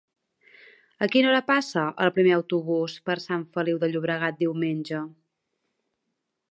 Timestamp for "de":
3.85-3.93